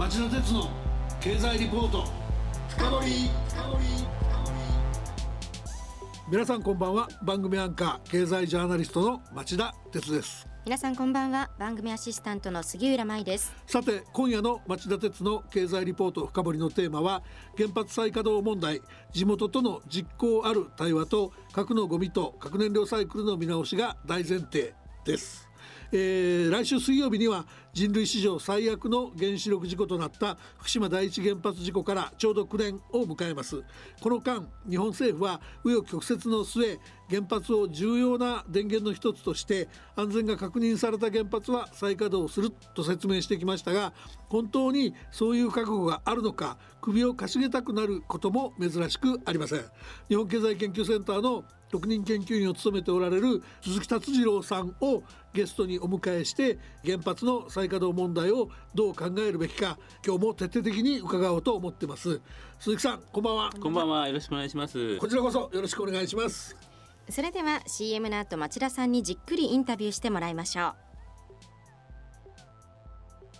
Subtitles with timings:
[0.00, 0.70] 町田鉄の
[1.20, 2.06] 経済リポート。
[2.70, 3.30] 深掘
[6.30, 7.06] 皆さんこんばんは。
[7.22, 10.48] 番組アンカー経済ジャーナリストの町田鉄です。
[10.64, 11.50] 皆さんこんばんは。
[11.58, 13.54] 番組アシスタントの杉浦舞です。
[13.66, 17.22] さて今夜の町田鉄の経済リポート深掘りのテーマは
[17.58, 18.80] 原発再稼働問題
[19.12, 24.72] 地元との実効ある対話と核のゴミと核燃料サイクルの見直しが大前提
[25.04, 25.50] です。
[25.92, 33.62] えー、来週水曜日には人類史上最悪の原子力事故となった福島第一原発事故からちょうど9年を迎えます。
[34.00, 43.92] この間日本政府は紆余曲折の末原発を重要な電源の一つとして安全が確認された原発は再稼働すると説明してきましたが
[44.28, 49.64] 本当にそういう覚悟があるのか首をかしげたくなることも珍しくありません。
[50.08, 62.20] 日本経済研究センターの特任研究員を務めておられる鈴木達次郎さんをゲストにお迎えして原発の再稼働問題をどう考えるべきか今日も徹底的に伺おうと思ってます。
[62.58, 63.50] 鈴木さんこんばんは。
[63.60, 64.08] こんばんは。
[64.08, 64.96] よろしくお願いします。
[64.96, 66.56] こちらこそよろしくお願いします。
[67.10, 70.74] それでは CM の後町田さんにじっくりインタビューしてもらいましょう。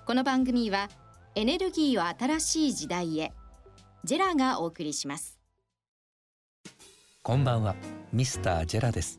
[0.06, 0.90] この番組は
[1.34, 3.32] エネルギーを新しい時代へ
[4.04, 5.38] ジェラがお送りします。
[7.22, 7.74] こんばんは。
[8.12, 9.18] ミスタージェラです。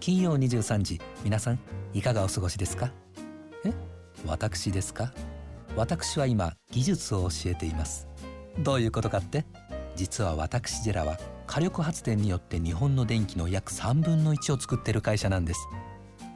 [0.00, 1.58] 金曜23時皆さん
[1.94, 2.90] いかがお過ごしですか？
[3.11, 3.11] え
[4.26, 5.12] 私ですか？
[5.76, 8.08] 私は今技術を教えています。
[8.58, 9.44] どういうことかって？
[9.96, 15.60] 実は私ジェラは火力発電によって日本の電気の約3分の1を作ってる会社なんです。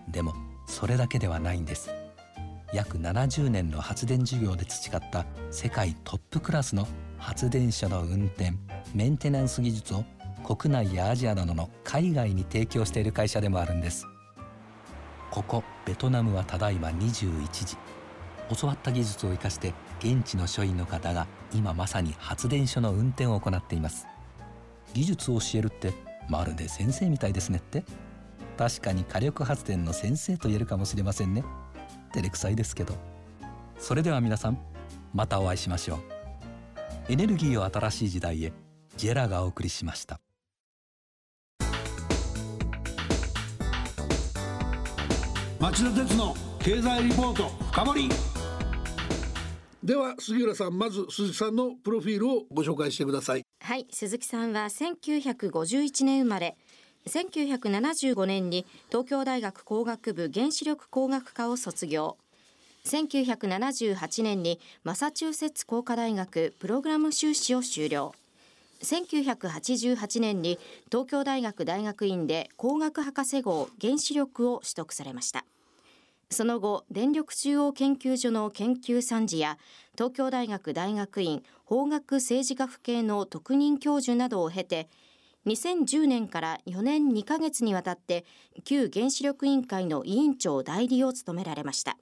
[0.08, 0.34] でも
[0.66, 1.90] それだけではないんです。
[2.72, 8.52] 約70年の発電事業で培った世界トップクラスの発電所の運転
[8.92, 10.04] メンテナンス技術を
[10.44, 14.04] 国内やアジアなどの海外に提供している会社でもあるんです。
[15.30, 17.76] ここベトナムはただいま21時。
[18.54, 24.06] 教わった技術を生かして現地の所員の方が今まさに発電所の運転を行っています。
[24.92, 25.92] 技術を教えるって
[26.28, 27.84] まるで先生みたいですねって。
[28.58, 31.44] 確かに火力発電の先生と言えるかもしれませんね。
[32.12, 32.94] 照れくさいですけど。
[33.78, 34.58] それでは皆さん
[35.12, 35.98] またお会いしましょう。
[37.08, 38.52] エネルギーを新しい時代へ。
[38.96, 40.25] ジェラがお送りしました。
[45.58, 48.08] 町田鉄の経済リポート深掘り。
[49.82, 53.42] では杉浦さんまず鈴木さんのプロフィールをご紹介してください。
[53.62, 56.58] はい鈴木さんは1951年生まれ
[57.06, 62.18] 1975年に東京大学工学部原子力工学科を卒業。
[62.84, 68.12] 1978年にマサチューセッツ工科大学プログラム修士を修了。
[68.82, 70.58] 1988年に
[70.90, 75.44] 東京大学大学院で工学博士号原子力を取得されました。
[76.28, 79.58] その後電力中央研究所の研究参事や
[79.94, 84.88] 東京大学大学院法学政治学系の特任教授などを経て
[85.46, 88.24] 2010年から4年2ヶ月にわたって
[88.64, 91.96] 旧原子力委員会の委員長代理を務められました。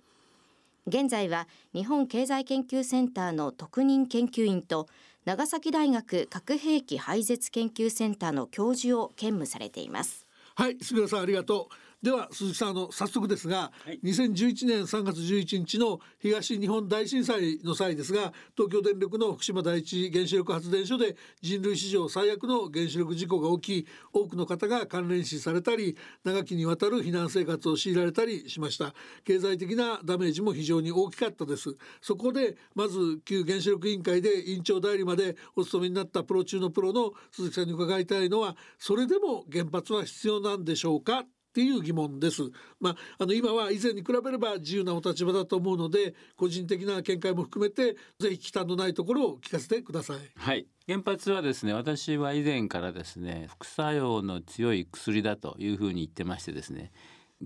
[0.87, 4.89] 現在は日本経済研究センターの特任研究員と
[5.25, 10.27] 長崎大学核兵器廃絶研究センターの教授を兼務されています。
[10.55, 11.75] はい杉田さんありがとう。
[12.05, 28.93] では鈴木さんあの早速ですが、はい、2011年3月11日の東日本大震災の際ですが東京電力の福島第一原子力発電所で人類史上最悪の原子力事故が起き多くの方が関連死されたり長きにわたる避難生活を強いられたりしました。
[29.25, 31.75] 経済的なダメージも非常に大きかったです。
[32.03, 41.25] そこでまず旧原子力委員会で委員長代理までお務めになったプロ中のプロの鈴木さんに伺いたいのはそれでも原発は必要なんでしょうか？
[41.55, 42.43] っていう疑問です。
[42.81, 50.17] まあ、あの今は以前に比べれば自由なお立場だと思うので個人的な見解も含めてぜひ忌憚のないところを聞かせてください。
[50.35, 56.91] はい原発はですね私は以前からですね副作用の強い薬だというふうに言ってましてですね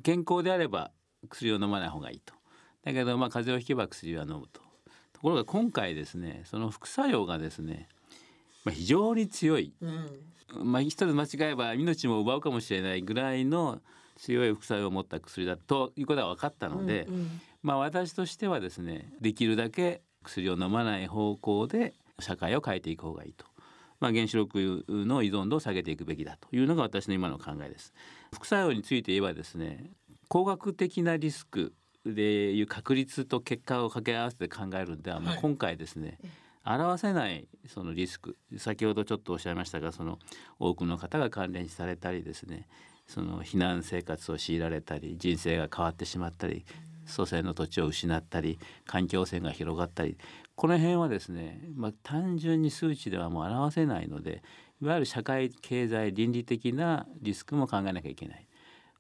[0.02, 0.90] 健康であれば
[1.28, 2.32] 薬を飲まない方がいいと
[2.84, 4.62] だけどまあ風邪をひけば薬は飲むと
[5.12, 7.88] ところが今回ですねその副作用がですね、
[8.68, 13.80] まあ、非常に強い、うん、まあ一つ間違えば命も奪うかもしれないぐらいの
[14.18, 23.46] 強い副作用を持った薬だということは分かったので、うんうん、まあ私としてはですねできるだけ薬を飲まない方向で社会を変えていく方がいいと。
[24.00, 27.92] まあ、原子力の依存度を下げていくべきだというのが私の今の考えです。
[28.32, 29.90] 副作用について言えばですね
[30.28, 31.72] 工学的なリスク
[32.04, 36.18] でいう確率と結果を掛け合わせて考えるんでは、もう今回ですね、
[36.74, 40.18] 表せないそのリスク先ほどちょっとおっしゃいましたがその
[40.58, 42.68] 多くの方が関連されたりですね
[43.06, 46.64] その避難生活を強いられたり人生が変わってしまったり
[47.06, 50.18] 祖先の土地を失ったり環境汚染が広がったり
[50.56, 54.42] この辺はですね、まあ、単純に数値ではもう表せないので
[54.82, 58.46] いわゆる社会経済倫理的なリスクも考えなきゃいけない。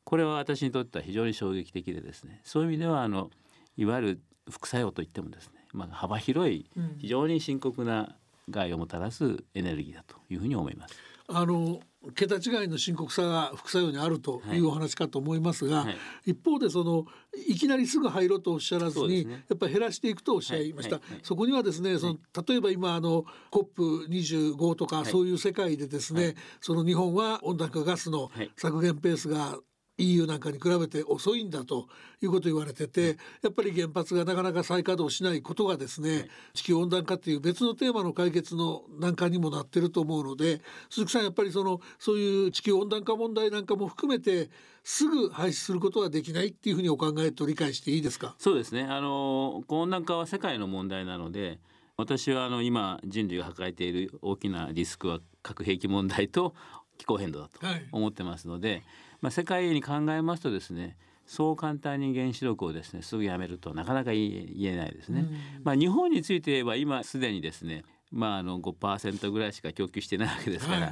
[0.04, 3.30] これは私にとっては非常に衝撃的でですねそういう意味ではあの
[3.76, 4.20] いわゆる
[4.50, 6.66] 副作用といってもですね、まあ、幅広い
[6.98, 8.16] 非常に深刻な
[8.50, 10.94] 害をもたらすエネルギーだというふうに思います。
[11.30, 11.80] あの
[12.14, 15.86] 桁違いの深刻さが副作用にあるというお話かと思いますが、はい。
[15.88, 17.04] はい、一方でその
[17.46, 22.16] いきなりすぐ入ろうとおっしゃらずに、ね、やっぱり減らしていくとおっしゃいました、はい、そこにはですねその
[22.46, 29.58] 例えば今あの COP25 とかそういう世界でですね、その日本は温暖化ガスの削減ペースが
[29.98, 31.88] EU なんかに比べてองいんだと
[32.22, 44.50] いうことを言われててやっぱり原発がなかなか再稼働しないことがですね地球温暖化っていう別のテーマの解決の難関にもなってると思うので鈴木さんやっぱりそのそういう地球温暖化問題なんかも含めて
[44.84, 48.34] すぐ廃止することはできないっていうふうにお考えと理解していいですか？
[48.38, 48.84] そうですね。
[48.84, 51.58] あの温暖化は世界の問題なので
[51.96, 56.54] 私はあの今人類が抱えている大きなリスクは核兵器問題と
[56.96, 57.58] 気候変動だと
[57.92, 58.82] 思ってますので、はい
[59.20, 65.26] まあ、世界に考えますとですねそう簡単に原子力をですねすぐやめるとなかなか言えないですね。
[65.62, 70.86] まあ、日本について言えば今すでにですねまあ、あの5%ぐらいしか供給してないわけですから、は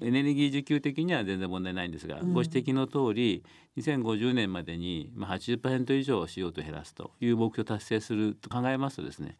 [0.00, 3.44] い、エネルギー需給的には全然問題ないんですが、うん、ご指摘の通り
[3.76, 9.36] 2050年までに80%以上 CO2 減らすという目標を達成すると考えますとですね、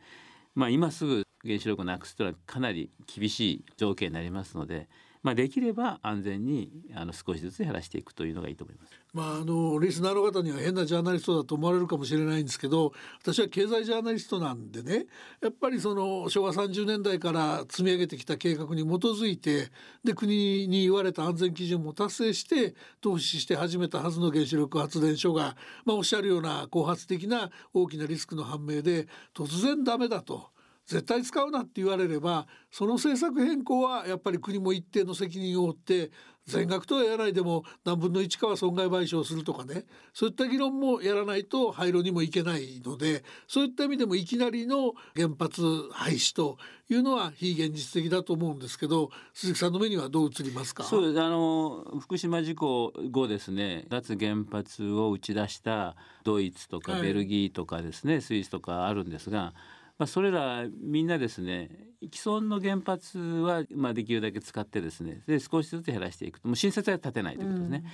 [0.55, 4.89] まあ、今すぐ原子力をなくすというのはかなり厳しい条件になりますので
[5.23, 8.93] まあ、できれば安全にあの少しずつ減らしていくというのがいいと思います。
[9.13, 15.05] まあ、あのリスナーの方には変なジャーナリストだと思われるかもしれないんですけど私は経済ジャーナリストなんでね
[15.43, 19.71] やっぱりその昭和30年代から積み上げてきた計画に基づいて
[20.03, 30.52] で国に言われた安全基準も達成して投資して始めたはずの原子力発電所が、まあ、おっしゃるような後発的な大きなリスクの判明で突然ダメだと。
[30.87, 36.11] 絶対使うなって言われればその政策変更はやっぱり国も一定の責任を負って
[36.45, 39.85] 全額とはやらないでも何分の1かは損害賠償するとかね。
[40.13, 45.63] そういった議論もやらないと廃炉にもいけないのでそういった意味でもいきなりの原発
[45.93, 46.59] 廃止と
[46.91, 50.83] いうのは非現実的だと思うんですけど鈴木さんの目にはどう映りますか？
[50.83, 51.21] そうです。
[51.21, 55.95] あの福島事故後ですね脱原発を打ち出した
[56.25, 59.55] ドイツとかベルギーとかですね、はい、スイスとかあるんですが
[60.03, 61.71] まあ、それらみんなですね
[62.13, 66.49] 既存の原発はまあできるだけ使ってですねで少しずつ減らしていくと。
[66.49, 67.85] もう新設は建てないということですね。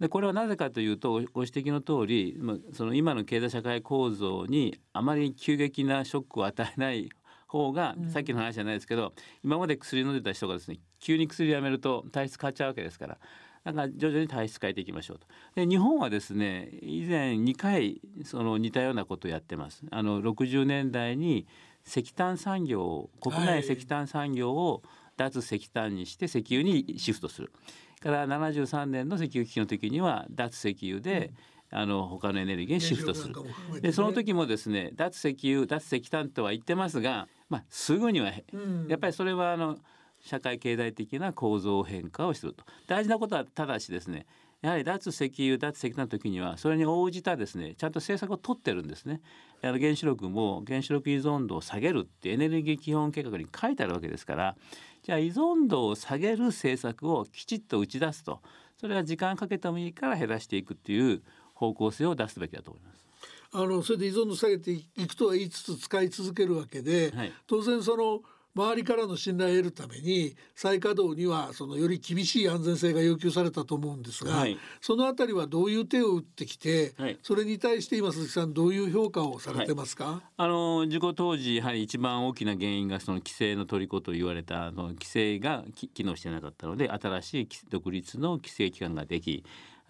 [0.00, 7.10] うん、でこれはなぜかというとご指摘の通り、まあ、その今の経済社会構造にあまり急激なショックを与えない
[7.46, 9.12] 方が、うん、さっきの話じゃないですけど
[9.44, 13.18] 今まで薬飲んでた人がですね急に薬やめると体質変わっちゃうわけですから
[13.64, 15.26] だから徐々に体質変えていきましょうと。
[15.54, 19.84] で日本はですね以前2回その似たようなことをやってます。
[19.90, 21.46] あの60年代に
[21.86, 24.82] 石炭産業国内石炭産業を
[25.16, 27.52] 脱石炭にして石油にシフトする。
[28.00, 31.32] から73年の石油危機の時には脱石油で、
[31.70, 33.34] うん、あの他のエネルギーにシフトする。
[33.74, 39.76] ね、でその時もですね脱石油脱石炭とは言ってますが、まあ、すぐには、うん、やっぱりそれはあの
[40.22, 42.64] 社会経済的な構造変化をすると。
[42.86, 44.26] 大事なことはただしですね
[44.60, 49.20] やはり脱石油脱石炭の時にはそれに応じたですねちゃんと政策を取ってるんですね。
[49.62, 54.56] あの原子力も原子力依存度を下げるってエネルギー基本計画に書いてあるわけですから
[55.02, 58.40] じゃあ依存度を下げる政策をきちっと打ち出すと。
[58.80, 61.20] それは時間かけてもいいから減らしていくっていう
[61.52, 63.04] 方向性を出すべきだと思います。
[63.52, 68.22] あのそれで依存度下げていくとは言いつつ使い続けるわけで、はい、当然その
[68.60, 85.64] 周りからの信頼を得るために再稼働にはそのより厳しい安全性が要求されたと思うんですが、はい、そのあたりはどういう手を打ってきて、はい、それに対して今鈴木さんどういう評価をされてますか、はい、あの事故当時やはり一番大きな原因がその規制の虜と言われたあの規制が
[85.94, 89.44] 機能してなかったので新しい独立の規制機関ができ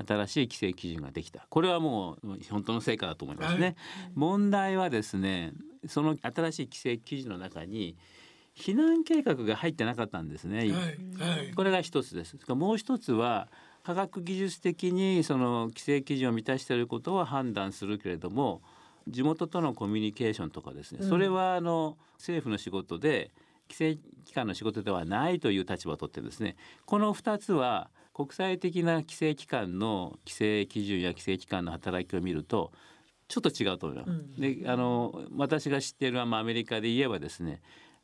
[0.07, 1.47] 新しい規制基準ができた。
[1.51, 3.77] これはもう本当の成果だと思いますね。
[4.15, 5.53] 問題はですね
[5.87, 7.97] その新しい規制基準の中に
[8.61, 12.37] 避難計画が入ってなかったんですね、はいはい、これが一つです。
[12.49, 13.49] もう一つは
[13.83, 18.61] 科学技術的にその規制基準を満たしていることは判断するけれども
[19.09, 23.31] 地元とのコミュニケーションとかですね、うん、それはあの政府の仕事で
[23.71, 26.57] 規制機関の仕事ではないという立場を取ってですね。
[26.85, 32.73] この2つは国際的な規制機関の規制基準や規制機関の働きを見ると
[33.29, 34.11] ちょっと違うと思います。
[34.11, 37.63] うん、であの私が知っている、まあ、アメリカで言えばですね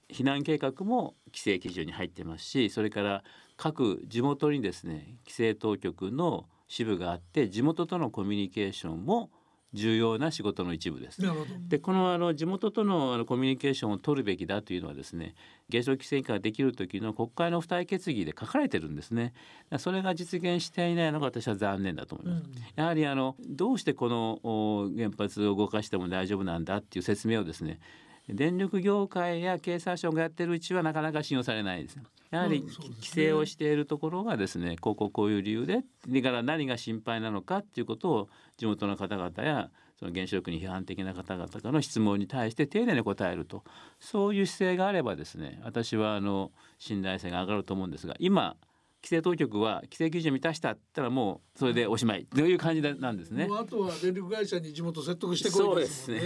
[0.08, 3.24] 避難計画も規制基準に入ってますしそれから
[3.56, 9.30] 各地元にですね規制当局の支部があって地元とのコミュニケーションも
[9.72, 11.20] 重要な仕事の一部です。
[11.20, 15.34] なるほどでこのあの地元とのあのコミュニケーションを取るべきだというのはですね
[15.70, 19.34] 原子力規制委員会ができる時の国会の付帯決議で書かれてるんですね。
[19.78, 22.50] それが実現していないのが私は残念だと思います。
[22.74, 27.80] やはりあのどうしてこのお原発を動かしても大丈夫なんだっていう説明をですね
[28.28, 31.98] 電力業界や経産省がやってるうちはなかなか信用されないです。
[32.30, 43.62] やはり規制をしているところがですねこうこうこういう理由でだから何が心配なのかっていうことを地元の方々やその原子力に批判的な方々からの質問に対して丁寧に答えると
[44.00, 48.56] そういう姿勢があればですね私はあの信頼性が上がると思うんですが今
[49.02, 53.54] 規制当局は規制基準を満たしたって言ったらもうそれでおしまいという感じなんですねも。
[53.54, 56.20] うあとは電力会社に地元説得してこいですね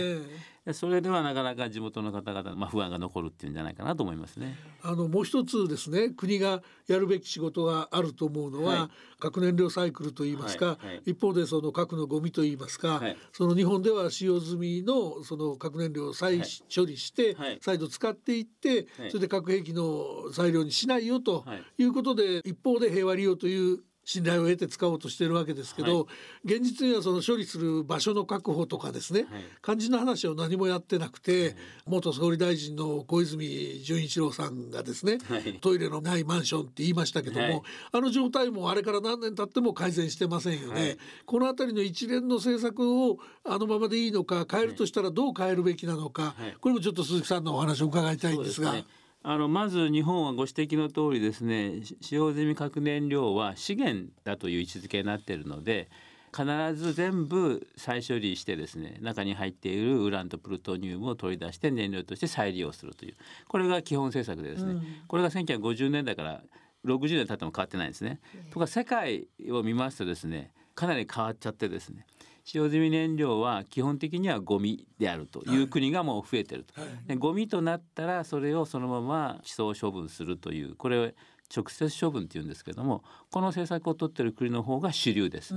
[0.74, 4.56] それではなかなか地元の方々、まあ、不安が残るっていうんじゃないかなと思いますね。
[4.82, 8.88] あのもう一つですね国がやるべき仕事があると思うのは、はい。
[9.18, 11.02] 核燃料サイクルといいますか、はいはい。
[11.06, 13.16] 一方でその核のゴミといいますか、はい。
[13.32, 17.58] その日本では使用済みのその核燃料を再はい処理して、はい。
[17.62, 19.10] 再度使っていって、はい。
[19.10, 21.62] それで核兵器の材料にしないよとはい。
[21.78, 26.06] いうことで、一方で平和利用という信頼を得て使おうとしているわけですけど、は
[26.44, 26.54] い。
[26.54, 29.42] 現実にはその処理する場所の確保とかですね、はい。
[29.62, 31.54] 肝心な話を何もやってなくて、
[31.86, 35.58] 元総理大臣の小泉純一郎さんがですね、はい。
[35.60, 37.62] トイレのないマンションって言いましたけども、はい。
[37.92, 40.98] あの状態もあれから何年経っても改善してませんよね、はい。
[41.24, 46.56] この辺りの一連の政策をあのままでいいのか変えるとしたらどう変えるべきなのか、はい。
[46.60, 48.74] これもちょっと鈴木さんのお話を伺いたいんですが。
[49.22, 55.90] あのまず日本はご指摘の通りですねし使用済み核燃料は資源だという位置づけになっているので
[56.34, 63.16] 必ず全部再処理してですね中に入っているウランとプルトニウムを取り出して燃料として再利用するという
[63.48, 66.40] これが基本政策でですね、これが1950年代から
[66.86, 68.20] 60年経っても変わってないんですね。
[68.50, 72.06] とか世界を見ますとですねかなり変わっちゃってですね
[72.44, 76.74] 使用済み燃料は基本的にはゴミであるという国がもう増えてると、
[77.06, 81.10] でゴミとなったらそれをそのまま地層処分するというこれを
[81.54, 85.54] 直接処分っていうんですけどもこの政策を取っている国の方が主流です。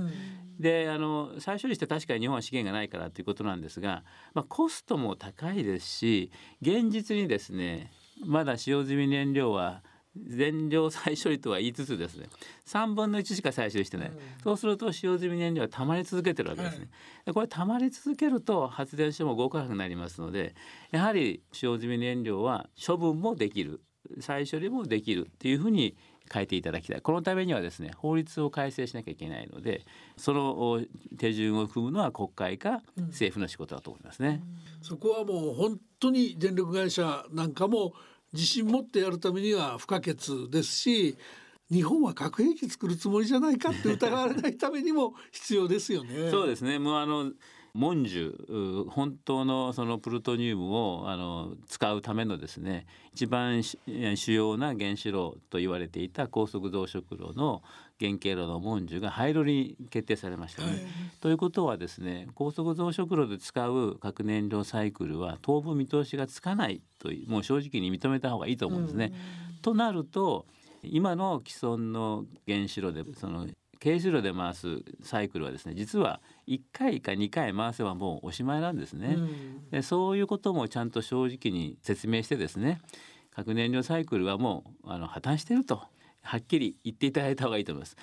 [0.58, 7.92] であの再処理して確かに日本は資源がないからということなんですが、まあ、コストも高いですし現実にですね
[8.24, 9.82] まだ使用済み燃料は
[10.16, 12.28] 全量再処理とは言いつつですね
[12.66, 16.88] 3分の1しか再処理してない、そうすると使用済み燃料は溜まり続けてるわけですね、
[17.24, 20.54] でこれ溜まり続けると発電所も動かなくなりますので
[20.90, 23.80] やはり使用済み燃料は処分もできる。
[24.20, 25.96] 再処理もできるっていうふうに
[26.30, 27.00] 変えていただきたい。
[27.00, 29.82] このためにはですね法律を改正しなきゃいけないので
[30.18, 30.82] そのお
[31.18, 34.42] 手順を踏むのは国会か政府の仕事だと思いますね。
[34.82, 37.94] そこはもう本当に電力会社なんかも
[38.34, 40.14] 自信持ってやるためには不可欠
[40.50, 41.16] ですし
[41.70, 46.30] 日本は核兵器作るつもりじゃないかって疑われないためにも必要ですよね。
[46.30, 46.78] そうですね。
[46.78, 47.32] もうあの
[47.74, 53.76] モンジュう本当のそのプルトニウムをあの使うためのですね一番し
[54.14, 57.62] 主要な原子炉と言われていた高速増殖炉の
[57.98, 60.68] 原型炉のモンジュが廃炉に決定されましたね。
[60.68, 60.80] はい
[61.20, 69.12] ということはですね高速増殖炉で使う核燃料サイクルは当分見通しがつかないというもう正直に認めた方がいいと思うんですね。
[69.62, 70.46] となると
[70.84, 73.48] 今の既存の原子炉でその
[73.82, 79.14] 軽子炉で回すサイクルはですね実は1回か2回回せばもうおしまいなんですね。
[79.16, 82.80] うんでそういうこともちゃんと正直に説明してですね
[83.34, 85.82] 核燃料サイクルはもうあの破綻してると
[86.24, 87.96] はっきり言っていただいた方がいいと思います。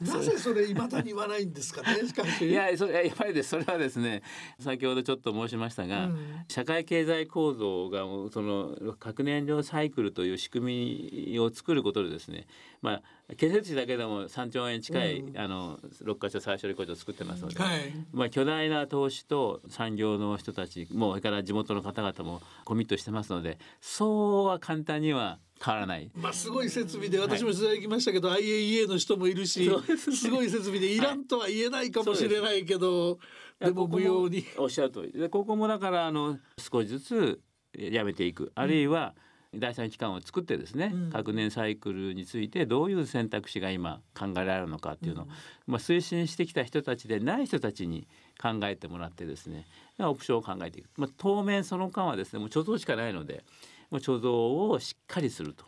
[0.00, 1.98] なぜそれ未だに言わないんですかね。
[2.06, 4.22] しかしいやそれやっぱりですそれはですね
[4.60, 6.16] 先ほどちょっと申しましたが、うん
[6.48, 8.00] 社会経済構造が
[8.30, 12.46] その核燃料サイクルという仕組みを作ることでですね
[12.80, 15.38] まあ建設費だけでも3兆円近い、うん。
[15.38, 17.92] あの6カ所再処理工場を作ってますので、はい。
[18.12, 26.10] まあ、巨大な投資と産業の人たちもうそれから地元の方々もコミットしてますのでそうは簡単には変わらない。
[26.14, 29.96] まあすごい設備で私も取材行きましたけど、IAEA の人もいるしね。
[29.96, 33.18] すごい設備でいらんとは言えないかもしれないけど、
[33.58, 34.44] でも無用に。
[34.58, 35.18] おっしゃる通り。
[35.18, 37.40] でここもだからあの少しずつ
[37.76, 38.52] やめていく。
[38.54, 39.14] あるいは
[39.58, 41.10] 第三機関を作ってですね、うん。
[41.10, 45.26] 核燃サイクルについてどういう選択肢が今考えられるのかっていうのを、
[45.66, 48.06] まあ、推進してきた人たちでない人たちに
[48.40, 49.66] 考えてもらってですね
[49.98, 53.44] オプションを考えていく、まあ、当面その間はですねもう貯蔵しかないので
[53.90, 54.32] もう貯蔵
[54.72, 55.64] をしっかりすると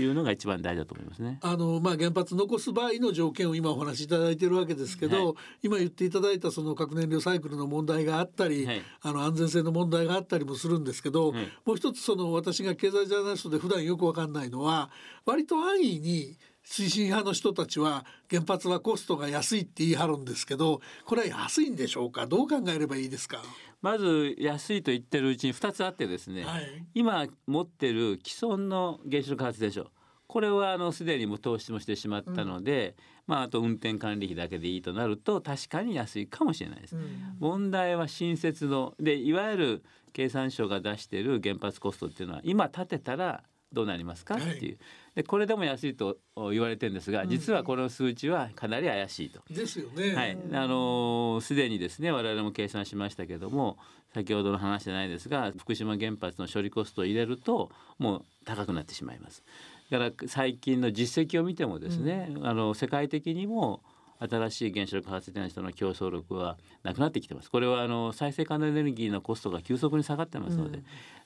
[0.00, 1.38] いうのが一番大事だと思いますね。
[1.42, 5.34] あのまあ、原発残す場合の条件を今お話しいただいているわけですけど、はい。
[5.64, 8.82] 今言っていただいたその核燃料サイクルの問題があったり、はい。
[9.02, 11.48] あの安全性の問題があったりもするんですけど、はい。
[11.64, 14.90] もう一つその私が経済ジャーナリストで普段よくわかんないのは
[15.26, 22.26] 割と安易に推進派の人たちは原発はコストが安いって言い張るんですけどこれは安いんでしょうか？
[22.26, 23.42] どう考えればいいですか？
[23.80, 29.88] まず安いと言ってるうちに2つあってですね、はい、今持ってる既存の原子力発電所
[30.28, 32.94] これはあのすでにも投資もしてしまったので、
[33.26, 36.96] うん、まああと運転管理費だけでいいとなると確かに安いかもしれないです。
[36.96, 43.42] うん、問題は新設のでいわゆる経産省が出している原発コストっていうのは今建てたら
[43.72, 44.78] どうなりますかっていう、はい、
[45.14, 46.18] でこれでも安いと
[46.50, 49.40] 言われてるんですが実はこの数値はかなり怪しいと。
[49.50, 50.14] ですよね。
[50.14, 53.76] はい、あのすでにですね我々も計算しましたけども
[54.14, 59.42] 先ほどの話じゃないですが福島原発の処理コストを入れるともう高くなってしまいます。
[59.90, 63.82] だから最近の実績を見てもですね、うん、あの世界的にも
[64.28, 67.50] 新しい原子力発電所の競争力はなくなってきてます。
[67.50, 70.80] これはあの再生可能エネルギーのコストが急速に下がってますので、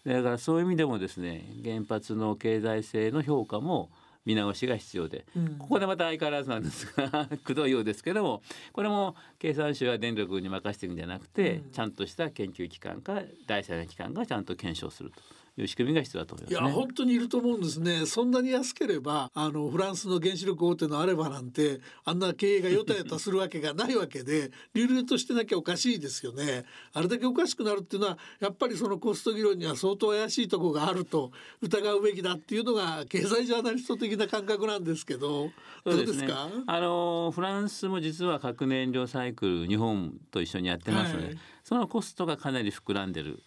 [0.05, 3.91] うん、だからそういう意味でもですね原発の経済性の評価も
[4.25, 15.23] 見直しが必要で、うん、ここでまた相変わらずなんですが くどいようですけどもこれも経産省や電力に任せていくんじゃなくて、うん、ちゃんとした研究機関か第三者機関がちゃんと検証すると。
[15.59, 18.07] いう仕組みが必要だと思います、ね、いや本当にいると思うんですね。
[18.07, 26.65] そんなに安ければあのフランスの原子力大手のあればなんてあんな経営がよたよたするわけがないわけで流々としてなきゃおかしいですよね。
[26.93, 31.33] あれだけおかしくなるっていうのはやっぱりそのコスト議論には相当怪しいところがあると
[31.63, 35.51] 疑うべきだっていうのが経済ジャーナリスト的な感覚なんですけど
[35.85, 43.43] どうですか、ね、あのフランスも実は核燃料サイクル日本と一緒にやってますので、はい、そのコストがかなり膨らんでる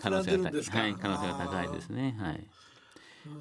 [0.00, 2.16] 可能性が高い、はい、可能性が高いですね。
[2.18, 2.44] はい。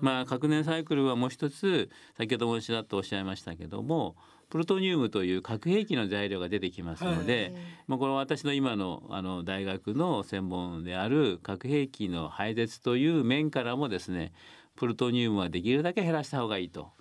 [0.01, 4.15] まあ核燃サイクルはもう一つ先ほどもちらっとおっしゃいましたけども
[4.49, 14.33] プルトニウムという核兵器の材料が出てきますので、はい、まあ、この私の今のあの大学の専門である核兵器の廃絶という面からもですね
[14.75, 16.91] プルトニウムはできるだけ減らした方がいいと。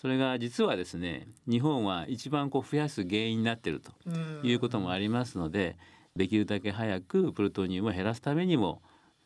[0.00, 3.90] それが実はですね日本は一番こう増やす原因になっていると
[4.46, 5.76] いうこともありますので、
[6.16, 8.82] できるだけ早くプルトニウムを減らすためにも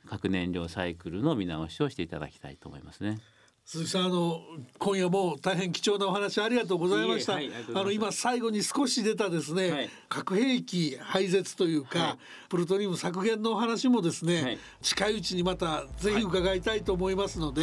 [0.07, 3.21] 核燃料サイクルの見直しをしていただきたいと思いますね。
[3.65, 4.41] 鈴木さんあの
[4.79, 7.35] 今夜も大変貴重なお話ありがとうございました。
[7.35, 12.19] はい、あの今最後に少し出たですね、はい、核兵器廃絶というか、はい、
[12.49, 17.63] プルトニウム削減のお話もですね、近いうちにまたぜひ伺いたいと思いますので、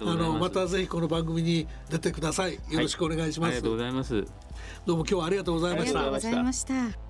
[0.00, 2.54] あのまたぜひこの番組に出てください。
[2.54, 3.48] よろしくお願いします。
[3.48, 4.24] ありがとうございます。
[4.86, 5.98] どうも今日はありがとうございました。
[6.00, 7.09] ありがとうございました。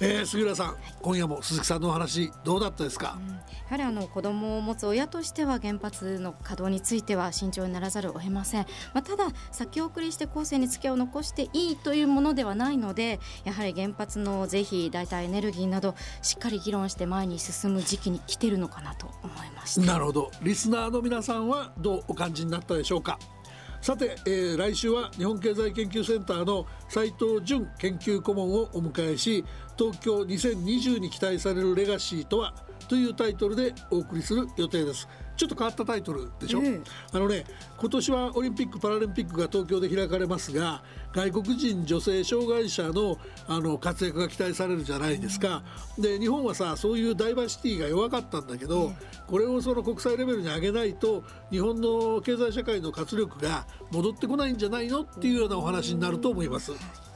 [0.00, 19.86] えー、杉浦さん、はい、今夜も鈴木さんのお話どうだったですか、うん、やはりあの子供を持つ親としては原発の稼働については慎重にならざるを得ません、まあ、ただ先送りして後世に付けを残していいというものではないのでやはり原発の是非代替エネルギーなどしっかり議論して前に進む時期に来てるのかなと思いました。
[19.86, 20.30] なるほど。
[20.42, 23.18] リスナーの皆さんはどうお感じになったでしょうか？
[23.84, 29.44] さて、えー、来週は日本経済研究センターの斉藤淳研究顧問をお迎えし
[29.76, 32.54] 東京2020に期待されるレガシーとは？
[32.88, 35.06] というタイトルでお送りする予定です。
[35.36, 37.44] ちょっと変わったタイトルでしょ、うん、あのね
[37.76, 45.62] 今年はオリンピック・パラリンピックが東京で開かれますが外国人女性障害者のあの活躍が期待されるじゃないですか、
[45.96, 55.02] うん、で日本はさそういうダイバーシティが弱かったんだけど、うん、これをその国際レベルに上げないと日本の経済社会の活力が戻ってこないんじゃないの？
[55.02, 56.72] っていうようなお話になると思います。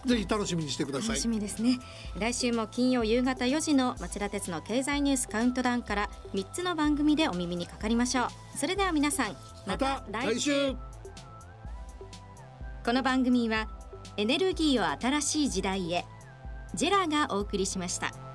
[0.09, 1.09] ぜひ楽しみにしてください。
[1.11, 1.79] 楽しみですね。
[2.19, 8.29] 来週も金曜夕方4時の町田鉄の経済ニュースカウントダウンから3つの番組でお耳にかかりましょう。
[8.57, 10.75] それでは皆さんまた来週。
[12.85, 13.69] この番組は
[14.17, 16.07] エネルギーを新しい時代へ
[16.75, 18.28] ジェラがお送りしました。